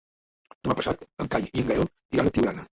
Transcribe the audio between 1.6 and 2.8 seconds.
en Gaël iran a Tiurana.